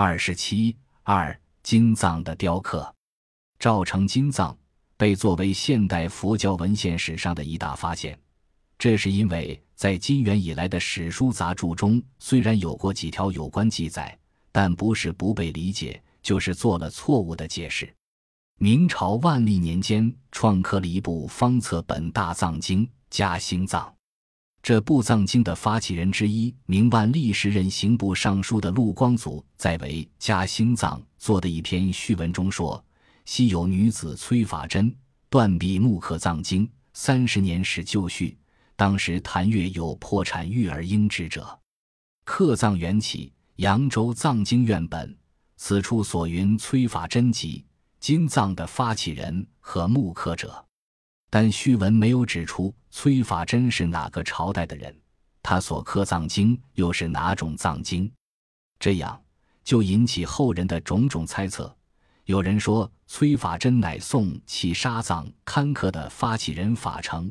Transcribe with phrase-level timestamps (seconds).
[0.00, 2.94] 二十七二金藏的雕刻，
[3.58, 4.56] 赵成金藏
[4.96, 8.16] 被作为现代佛教文献史上的一大发现。
[8.78, 14.16] 这是因为在金元以来的史书杂著中，虽然有过几条有关记载，
[14.52, 17.92] 但不是不被理解，就是做了错误的解释。
[18.60, 23.84] 明朝万历年间，创刻了一部方册本大藏经《加兴藏》。
[24.62, 32.84] 这部藏经的发起人之一，明万历时任刑部尚书的陆光祖，在为《嘉兴藏》做的一篇序文中说
[33.24, 34.94] ：“昔有女子崔法珍
[35.30, 38.36] 断臂木刻藏经，三十年始就绪。
[38.76, 41.58] 当时谭月有破产育儿婴之者。
[42.24, 45.16] 刻藏缘起，扬州藏经院本。
[45.56, 47.64] 此处所云崔法珍集。”
[48.00, 50.64] 经藏的发起人和木刻者，
[51.30, 54.94] 但序文没有指出崔法真是哪个朝代的人，
[55.42, 58.10] 他所刻藏经又是哪种藏经，
[58.78, 59.20] 这样
[59.62, 61.74] 就引起后人的种种猜测。
[62.24, 67.30] 有人说崔法真乃宋弃沙藏刊刻的发起人法成，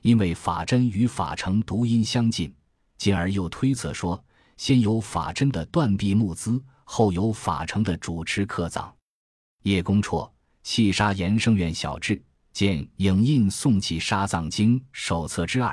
[0.00, 2.52] 因为法真与法成读音相近，
[2.98, 4.24] 进而又推测说
[4.56, 8.92] 先有法真的断臂木资，后有法成的主持刻藏。
[9.62, 10.28] 叶公绰
[10.64, 12.16] 《细沙延生院小志》
[12.52, 15.70] 见影印《宋弃沙藏经手册之二》，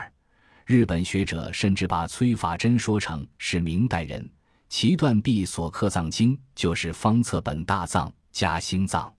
[0.65, 4.29] 日本学者甚至把崔法珍说成是明代人，
[4.69, 9.13] 其断臂所刻藏经就是方册本大藏加兴藏。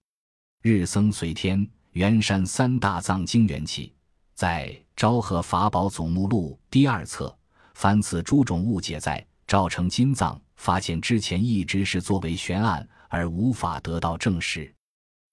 [0.61, 3.93] 日僧随天元山三大藏经缘起，
[4.33, 7.35] 在《昭和法宝总目录》第二册，
[7.73, 12.87] 凡此诸种误解，在赵成金藏发现之前一直是作为悬案。
[13.13, 14.73] 而无法得到证实。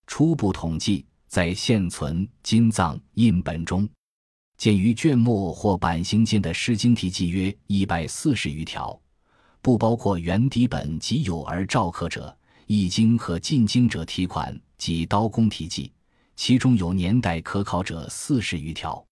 [0.09, 3.87] 初步统计，在现存金藏印本中，
[4.57, 8.99] 见于卷末或版型间的《诗经》题记约一百四十余条，
[9.61, 12.35] 不包括原底本及有而照刻者，
[12.67, 15.93] 《易经》和进经者题款及刀工题记，
[16.35, 19.05] 其中有年代可考者四十余条。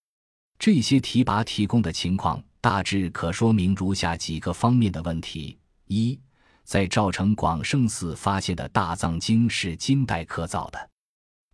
[0.58, 6.18] 这些提拔提供的情况，大致可说明如下几个方面的问题：一。
[6.64, 10.90] 在赵城广胜寺发现的大藏经是金代刻造的，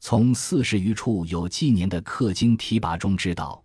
[0.05, 3.63] 从四十余处有纪年的刻经题跋中知道，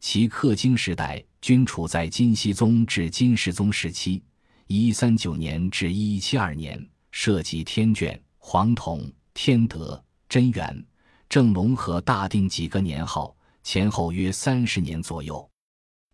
[0.00, 4.22] 其刻经时代均处在金熙宗至金世宗时期
[4.66, 10.82] （一三九年至一一七二年），涉及天卷、黄铜、天德、真元、
[11.28, 15.46] 正隆和大定几个年号，前后约三十年左右。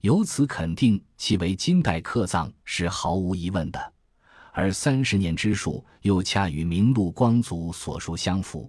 [0.00, 3.92] 由此肯定其为金代刻藏是毫无疑问的。
[4.52, 8.68] 而三十年之数又恰与明禄光祖所述相符。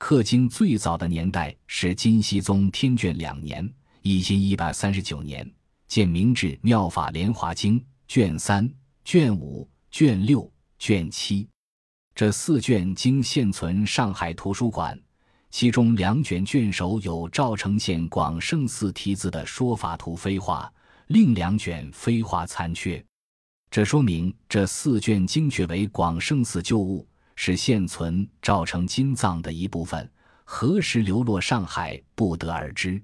[0.00, 5.48] 刻经最早的年代是金熙宗天眷两年（一千一百三十九年），
[5.86, 7.78] 见《明治妙法莲华经》
[8.08, 8.68] 卷三、
[9.04, 11.46] 卷五、卷六、卷七，
[12.14, 14.98] 这四卷经现存上海图书馆，
[15.50, 20.72] 其中两卷卷首有赵城县广胜寺题字的说法图飞画，
[21.08, 23.04] 另两卷飞画残缺。
[23.70, 27.06] 这说明这四卷经确为广胜寺旧物，
[27.42, 30.06] 是现存赵成金藏的一部分。
[30.44, 33.02] 何时流落上海，不得而知。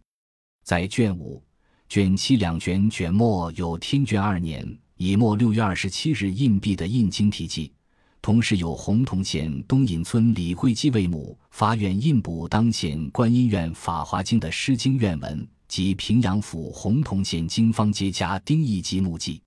[0.63, 1.43] 在卷五、
[1.89, 7.73] 卷七两卷卷末有天卷二年乙末六月二十七日印币的印经题记，
[8.21, 19.41] 同时有洪洞县东引村李慧基为母发愿印补当县观音院法华经的诗经愿文及平阳府洪洞县经方街家丁义吉墓记。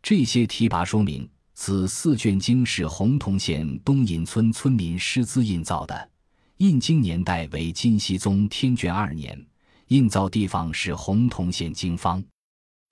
[0.00, 1.28] 这些提拔说明，
[1.62, 6.10] 此四卷经是洪洞县东引村村民师资印造的，
[6.56, 9.38] 印经年代为金熙宗天眷二年，
[9.88, 12.24] 印造地方是洪洞县经方。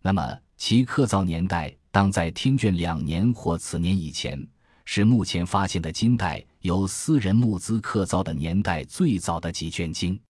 [0.02, 4.46] 那么其刻造年代当在天眷两年或此年以前，
[4.84, 10.20] 是目前发现的金代由私人募资刻造的年代最早的几卷经。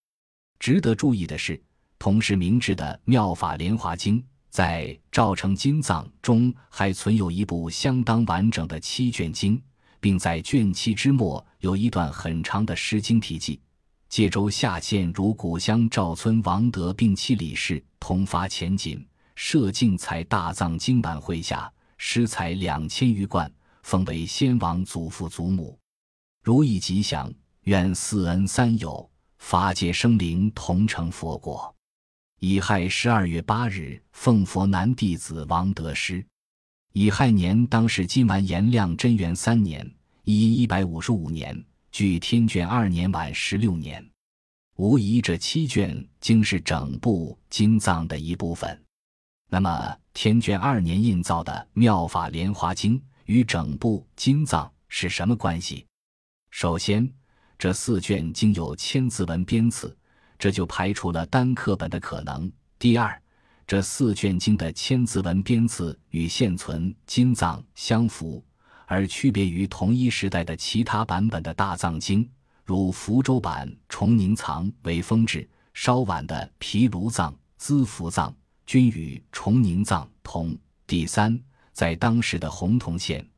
[0.61, 1.61] 值得注意的是，
[1.99, 4.21] 同时明制的《妙法莲华经》。
[4.51, 9.61] 在赵成金藏中还存有一部相当完整的七卷经，
[10.01, 13.61] 并在卷七之末有一段很长的诗经题记。
[14.09, 23.53] 界州下县如古乡赵村王德并妻李氏同发前锦，设敬财大藏经版会下，诗财两千余贯，
[23.83, 25.79] 封为先王祖父祖母。
[26.43, 27.31] 如意吉祥，
[27.65, 31.75] 愿四恩三有，法界生灵同成佛果。
[32.41, 36.25] 乙亥十二月八日，奉佛南弟子王得师。
[36.93, 39.85] 乙亥年当是金完延亮贞元三年，
[40.23, 44.09] 一一百五十五年，距天卷二年晚十六年。
[44.77, 48.81] 无疑，这七卷经是整部金藏的一部分。
[49.51, 55.85] 那么，天卷二年印造的《妙法莲华经》与整部金藏是什么关系？
[56.53, 57.13] 首先，
[57.59, 59.99] 这四卷经有千字文编次，
[60.39, 62.51] 这就排除了单刻本的可能。
[62.79, 63.21] 第二，
[63.67, 68.45] 这四卷经的千字文编次与现存金藏相符，
[68.87, 72.29] 而区别于同一时代的其他版本的大藏经，
[72.65, 78.35] 如福州版崇宁藏为封制，稍晚的毗卢藏、资福藏
[78.65, 80.57] 均与崇宁藏同。
[80.87, 81.39] 第三，
[81.73, 83.29] 在当时的洪洞县，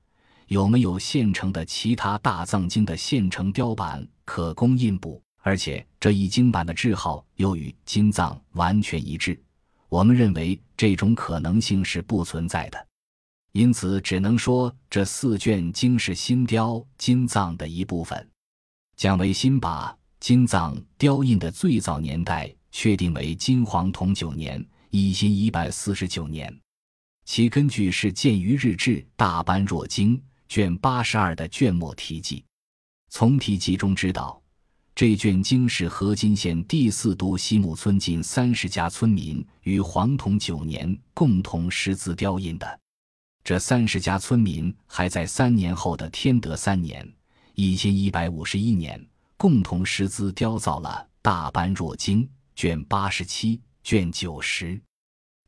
[0.48, 5.20] 有没有现成的其他大藏经的现成雕版可供印补？
[5.42, 9.40] 而且这一经版的字号又与金藏完全一致，
[9.88, 12.86] 我们认为这种可能性是不存在的，
[13.52, 18.28] 因此只能说这四卷经是新雕金藏的一部分。
[18.96, 26.54] 蒋维新把金藏雕印的最早年代确定为金黄铜九年（一千一百四十九年）。
[27.24, 32.44] 其根据是见于日志《大般若经》卷八十二的卷末题记，
[33.08, 34.42] 从题记中知道，
[34.94, 42.80] 这卷经是河津县第四都西木村近三十家村民于黄统九年共同识字雕印的。
[43.42, 47.10] 这三十家村民还在三年后的天德三年
[47.54, 49.02] （一千一百五十一年）
[49.38, 52.22] 共同识字雕造了《大般若经》
[52.54, 54.78] 卷八十七、卷九十。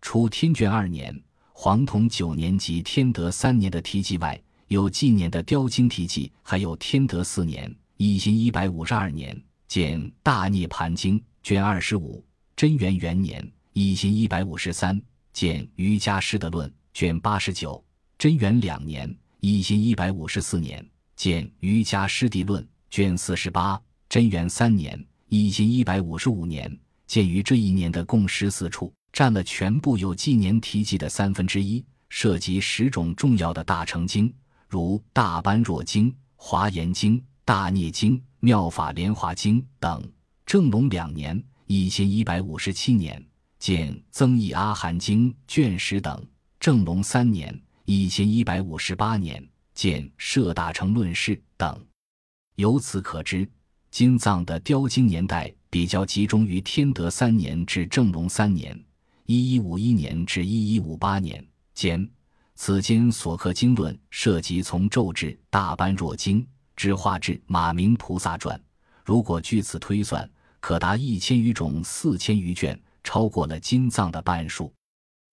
[0.01, 1.23] 除天卷二年。
[1.55, 12.23] 黄统九年及天德三年的题记外，有纪年的雕经题记，还有天德四年（一心一百五十二年）见《大涅盘经》卷二十五；
[12.57, 15.01] 贞元元年（一心一百五十三）
[15.33, 17.83] 见《瑜伽师的论》卷八十九；
[18.19, 20.85] 贞元两年（一心一百五十四年）
[21.17, 28.93] 见《瑜伽师地论》卷四十八；贞元三年（一心一百五十五年）见于这一年的共十四处。
[29.13, 34.33] 占了全部有纪年提及的三分之一，涉及十种重要的大乘经，
[34.67, 37.19] 如《大般若经》《华严经》
[37.53, 40.03] 《大涅经》《妙法莲华经》等。
[40.47, 43.23] 正隆两年（一千一百五十七年）
[43.61, 46.19] 见《增益阿含经》卷十等；
[46.59, 47.55] 正隆三年
[47.85, 51.79] （一千一百五十八年）见《摄大乘论释》等。
[52.55, 53.47] 由此可知，
[53.91, 58.83] 金藏的雕经年代比较集中于天德三年至正隆三年。
[59.27, 62.11] 一一五一年至一一五八年间，
[62.55, 66.41] 此间所刻经论涉及从咒至《大般若经》
[66.77, 68.59] 只画至《马明菩萨传》，
[69.05, 70.29] 如果据此推算，
[70.61, 74.73] 可达一千余种、四千余卷，超过了金藏的半数。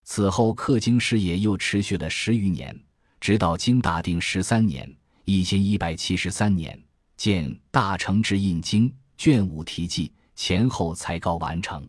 [0.03, 2.77] 此后刻经事业又持续了十余年，
[3.19, 4.91] 直到金大定十三年
[5.25, 6.81] （一千一百七十三年）
[7.15, 11.87] 见《大成之印经》卷五题记，前后才告完成。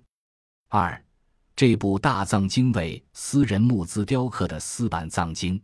[0.69, 1.03] 二。
[1.57, 5.61] 这部大藏经为私人募资雕刻的丝版藏经，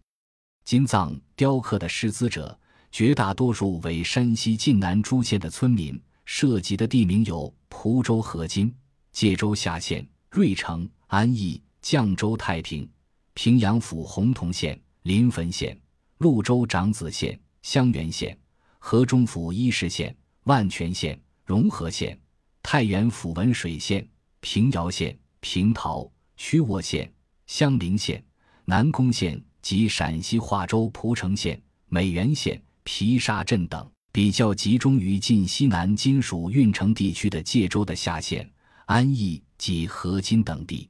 [0.62, 2.58] 金藏雕刻的师资者
[2.96, 8.74] 绝大多数为山西晋南诸县的村民，涉及的地名有蒲州河津、
[9.12, 12.88] 界州下县、芮城、安邑、绛州太平、
[13.34, 15.78] 平阳府洪洞县、临汾县、
[16.20, 18.34] 潞州长子县、襄垣县、
[18.78, 22.18] 河中府伊势县、万全县、融合县、
[22.62, 24.08] 太原府文水县、
[24.40, 25.14] 平遥县。
[25.40, 27.12] 平桃、曲沃县、
[27.46, 28.24] 襄陵县、
[28.64, 38.48] 南宫县及陕西华州蒲城县、美原县、皮沙镇等，比较集中于晋西南金属运城地区的界州的下县、
[38.84, 40.88] 安邑及河津等地。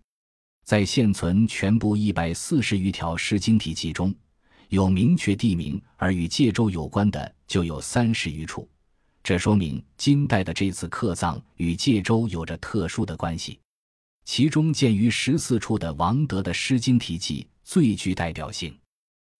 [0.66, 4.14] 在现存全部一百四十余条诗经体记中，
[4.68, 8.68] 有明确地名而与界州有关的就有三十余处，
[9.22, 13.58] 这说明金代的这次刻葬与界州有着特殊的关系。
[14.26, 18.76] 其中，建于十四处的王德的《诗经》题记最具代表性。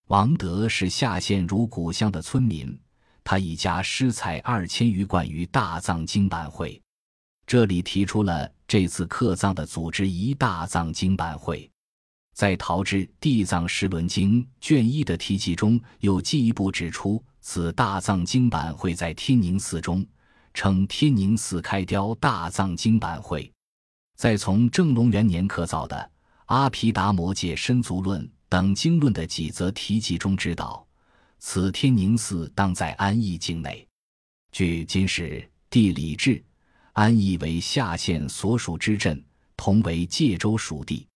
[0.09, 2.79] 王德是下县如古乡的村民，
[3.25, 6.81] 他一家施采二千余贯于大藏经版会。
[7.45, 11.69] 这里提出了这次刻葬的组织一大藏经版会。
[12.35, 20.07] 在《陶之地藏十轮经》卷一的题记中，又进一步指出，此大藏经版会在天宁寺中，
[20.55, 23.53] 称天宁寺开雕大藏经版会。
[24.17, 25.97] 再从正隆元年刻造的
[26.45, 30.87] 《阿毗达摩界身足论》等经论的几则题记中知道，
[31.39, 33.87] 此天宁寺当在安义境内。
[34.53, 36.37] 据《今史地理志》，
[36.93, 39.23] 安义为下县所属之镇，
[39.57, 41.07] 同为界州属地。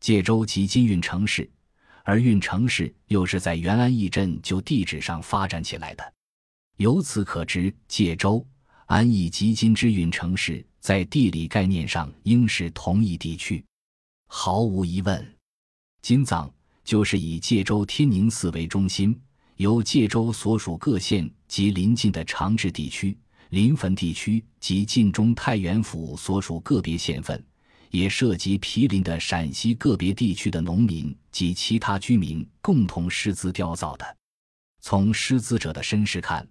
[0.00, 1.50] 界州即今运城市，
[2.02, 6.12] 而运城市又是在原安义镇就地址上发展起来的。
[6.76, 8.44] 由此可知，界州、
[8.86, 10.66] 安义及今之运城市。
[10.80, 13.64] 在地理概念上应是同一地区，
[14.26, 15.34] 毫无疑问，
[16.02, 16.52] 金藏
[16.84, 19.18] 就是以界州天宁寺为中心，
[19.56, 23.16] 由界州所属各县及邻近的长治地区、
[23.48, 27.42] 临汾地区及晋中太原府所属个别县份，
[27.90, 34.16] 也涉及毗邻的陕西个别地区的农民及其他居民共同施资雕造的。
[34.80, 36.46] 从施资者的身世看，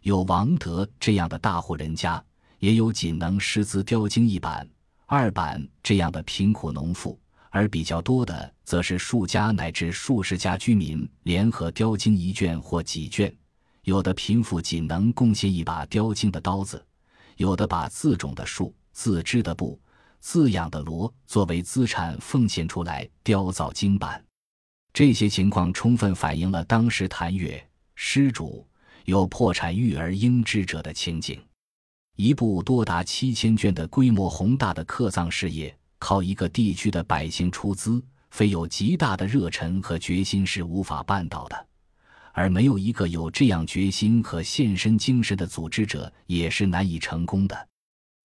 [0.00, 2.24] 有王德这样的大户人家，
[2.58, 4.66] 也有仅能施资雕精一板、
[5.04, 7.20] 二板这样的贫苦农妇。
[7.54, 13.32] 而比较多的，则是数家乃至数十家居民联合雕精一卷或几卷，
[13.84, 16.84] 有的贫富仅能贡献一把雕精的刀子，
[17.36, 19.80] 有的把自种的树、自织的布、
[20.18, 24.20] 自养的骡作为资产奉献出来雕造经板。
[24.92, 28.66] 这些情况充分反映了当时谭岳施主
[29.04, 31.40] 有破产育儿应之者的情景。
[32.16, 35.72] 一部多达七千卷的规模宏大的刻葬事业。
[36.04, 41.56] 靠一个地区的百姓出资，非有极大的热忱和决心是无法办到的；
[42.34, 47.68] 而没有一个有这样决心和献身精神的组织者，也是难以成功的。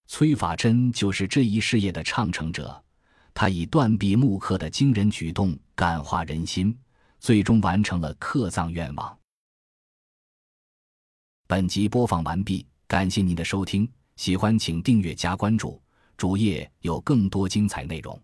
[0.07, 2.83] 崔法珍就是这一事业的倡成者，
[3.33, 6.77] 他以断壁木刻的惊人举动感化人心，
[7.21, 9.17] 最终完成了刻葬愿望。
[11.47, 15.81] 本集播放完毕，感谢您的收听，喜欢请订阅加关注。
[16.19, 18.21] 主页有更多精彩内容。